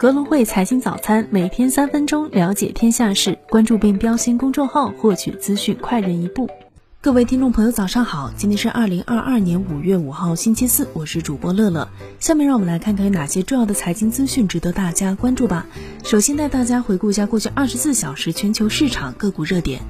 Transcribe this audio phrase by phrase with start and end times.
[0.00, 3.36] 格隆汇财经早餐，每天三分钟了解天下事。
[3.48, 6.48] 关注并标新公众号，获取资讯快人一步。
[7.00, 8.32] 各位听众朋友，早上好！
[8.36, 11.88] 今天是二零二二年五月五号，星期四，我是主播乐乐。
[12.20, 15.66] 下面让我们来看看有哪些重要的财经资讯值得大家关注吧。
[16.04, 19.80] 首先带大家回顾一下过去二十四小时全球市场个股热点。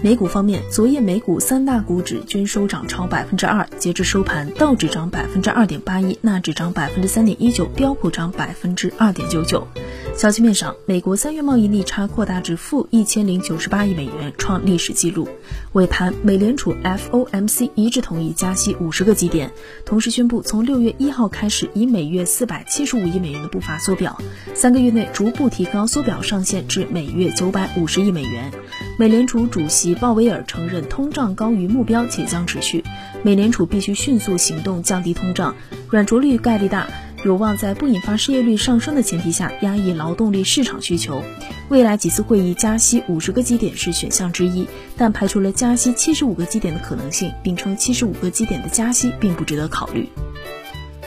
[0.00, 9.66] 美股方面，昨夜美股三大股指均收涨超百分之二，截至收盘，道指涨百分之二点八一，纳指涨百分之三点一九，标普涨百分之二点九九。
[10.14, 15.28] 消息面上，美国三月贸易逆差扩大至负一千零九十八亿美元，创历史纪录。
[15.72, 19.50] 尾盘，美联储 FOMC 一致同意加息五十个基点，
[19.84, 24.16] 同时宣布从六月一号开始，以每月四百七十五亿美元的步伐缩表，
[24.54, 28.52] 三个月内逐步提高缩表上限至每月九百五十亿美元。
[28.98, 32.82] 美联储主席鲍威尔承认通胀高于目标且将持续，
[33.22, 35.54] 美联储必须迅速行动降低通胀，
[35.88, 36.88] 软着陆概率大。
[37.24, 41.22] 有望在不引发失业率上升的前提下压抑劳动力市场需求。
[41.68, 50.08] 未来几次会议加息五十个基点是选项之一，但排除了加息七十五个基点的可能性，并称七十五个基点的加息并不值得考虑。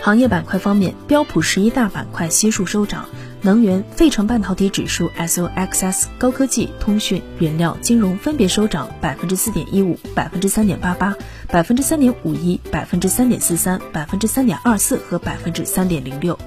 [0.02, 3.06] 行业板块方面，标普十一大板块悉数收涨。
[3.44, 11.16] 能源、费城半导体指数、SOXS、高科技、通讯、原料、金融分别收涨百分之四点一五、百分之三点八八、
[11.48, 16.38] 百分之三点五一、百分之三点四三、百分之三点二四和百分之三点零六。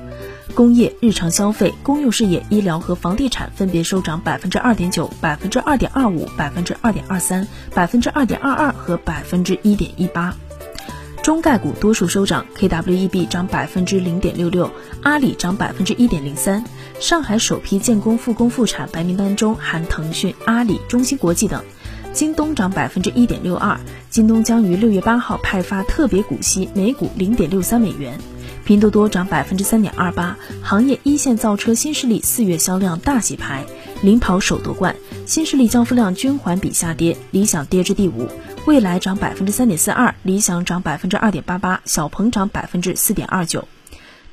[0.55, 10.33] 工业、日常消费、公用事业、医疗和房地产分别收涨百分之二点九、百分之二点二五、百分之二点二三、百分之二点二二和百分之一点一八。
[11.25, 14.71] 中概股多数收涨，KWEB 涨百分之零点六六，
[15.03, 16.63] 阿里涨百分之一点零三。
[17.01, 21.65] 上海首批建工复工复产白名单中含腾讯、阿里、中芯国际等。
[22.13, 23.81] 京东涨百分之一点六二，
[24.11, 28.19] 京东将于六月八号派发特别股息，每股零点六三美元。
[28.67, 33.65] 拼多多涨百分之三点二八，行业一线造车新势力四月销量大洗牌，
[34.05, 38.29] 领跑首夺冠，新势力交付量均环比下跌，理想跌至第五。
[38.67, 43.67] 蔚来涨百分之三点四二，理想涨百分之二点八八，小鹏涨百分之四点二九。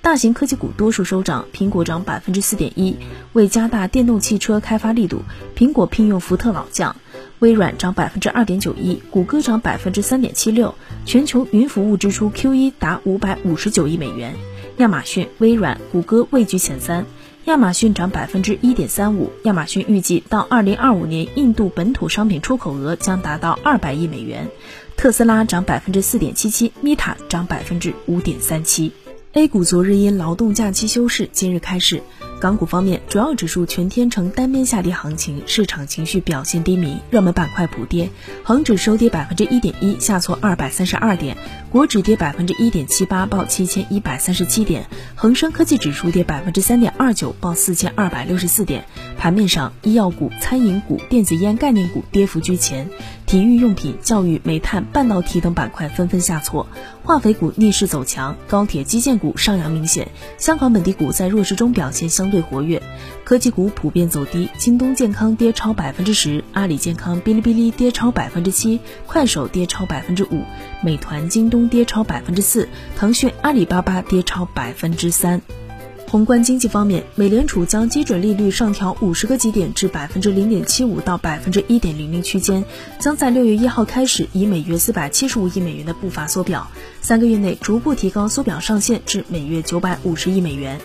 [0.01, 2.97] 大型科技股多数收涨，苹果涨百分之四点一。
[3.31, 5.21] 为加大电动汽车开发力度，
[5.55, 6.93] 苹果聘用福特老将。
[7.39, 10.75] 微软涨百分之二点九一，谷歌涨百分之三点七六。
[11.05, 14.35] 全球云服务支出 Q 一达五百五十九亿美元。
[14.79, 17.05] 亚马逊、微软、谷歌位居前三。
[17.45, 24.47] 亚马逊涨百分之一点三五，亚马逊预计到二零二五年，印度本土商品出口额将达到二百亿美元。
[24.95, 28.91] 特斯拉涨百分之四点七七，米塔涨百分之五点三七。
[29.33, 32.03] A 股昨日因劳动假期休市，今日开市。
[32.41, 38.09] 港股方面，主要指数全天呈单边下跌行情，市场情绪表现低迷，热门板块普跌。
[38.41, 41.35] 恒指收跌百分之一点一，下挫二百三十二点；
[41.69, 44.81] 国指跌百分之一点七八，报七千一百三十七点；
[45.13, 48.85] 恒生科技指数跌百分之三点二九，报四千二百六十四点。
[49.19, 52.89] 盘面上，医药股、餐饮股、电子烟概念股跌幅居前。
[53.31, 56.67] 体育用品、教育、煤炭、半导体等板块纷纷下挫，
[57.01, 60.09] 化肥股逆势走强，高铁基建股上扬明显。
[60.37, 62.83] 香港本地股在弱势中表现相对活跃，
[63.23, 70.43] 科技股普遍走低，京东健康跌超百分之十，阿里健康、哔哩哔哩跌超百分之七，快手跌超百分之五，
[70.83, 75.41] 美团、京东跌超百分之四，腾讯、阿里巴巴跌超百分之三。
[76.11, 82.65] 宏观经济方面，美联储将基准利率上调五十个基点至百分之零点七五到百分之一点零零区间，
[82.99, 90.81] 将在六月一号开始以每月四百七十五亿美元的步伐缩表，三个月内逐步提高缩表上限至每月九百五十亿美元。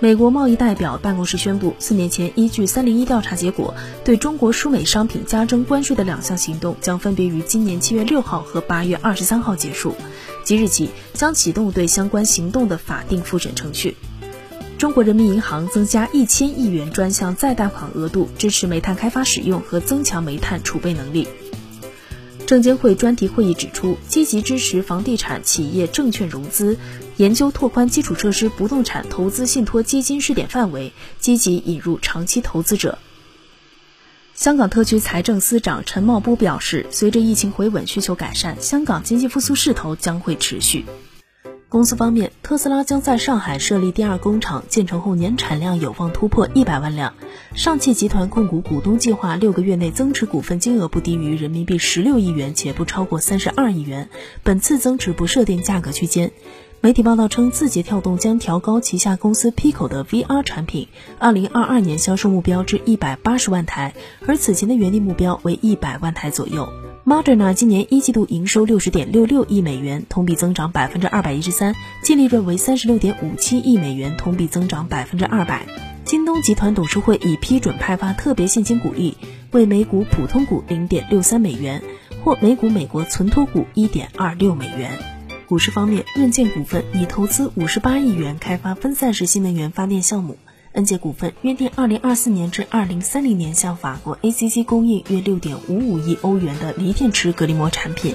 [0.00, 9.94] 美国贸易代表办公室宣布，四年前依据三零一调查结果，对中国输美商品加征关税的两项行动将分别于今年七月六号和八月二十三号结束，
[10.42, 13.94] 即日起将启动对相关行动的法定复审程序。
[14.76, 21.28] 中国人民银行增加一千亿元专项再贷款额度，支持煤炭开发使用和增强煤炭储备能力。
[22.46, 26.76] 证监会专题会议指出，积极支持房地产企业证券融资，
[27.16, 32.98] 研究拓宽基础设施不动产投资信托基金试点范围，积极引入长期投资者。
[34.34, 40.84] 香港特区财政司长陈茂波表示，随着疫情回稳、需求改善，香港经济复苏势头将会持续。
[41.74, 47.14] 公司方面，特斯拉将在上海设立第二工厂，建成后年产量有望突破一百万辆。
[47.56, 54.08] 上汽集团控股股东计划六个月内增持股份金额不低于人民币十六亿元，且不超过三十二亿元。
[54.44, 56.30] 本次增持不设定价格区间。
[56.80, 60.86] 媒体报道称，字节跳动将调高旗下公司 Pico 的 VR 产品
[61.18, 63.94] 二零二二年销售目标至一百八十万台，
[64.28, 66.68] 而此前的原定目标为一百万台左右。
[67.06, 75.66] Moderna 今年一季度营收六十点六六亿美元，同比增长百分之二百一十三，净利润为三十六点五七亿美元，同比增长百分之二百。
[76.06, 79.18] 京东集团董事会已批准派发特别现金股利，
[79.50, 81.82] 为每股普通股零点六三美元，
[82.24, 84.90] 或每股美国存托股一点二六美元。
[85.46, 90.38] 股市方面，润建股份拟投资五十八亿元开发分散式新能源发电项目。
[90.74, 98.14] 恩捷股份约定二零二四年至二零三零年向法国 ACC 供应约六点五五亿欧元的锂电池隔离膜产品。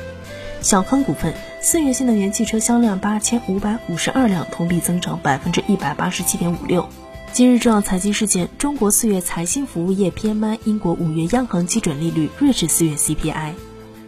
[0.61, 6.87] 小康股份四月新能源汽车销量八千五百五十二辆，同比增长百分之一百八十七点五六。
[7.31, 13.53] 今日重要财经事件：中国四月财新服务业 PMI，英国五月央行基准利率，瑞士四月 CPI。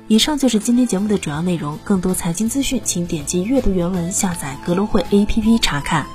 [0.10, 1.80] 以上就是今天节目的主要内容。
[1.86, 6.06] 更多财经资讯，请点击阅读原文，下载格隆汇 APP 查看。